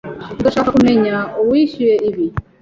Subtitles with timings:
[0.39, 2.25] Ndashaka kumenya uwishyuye ibi.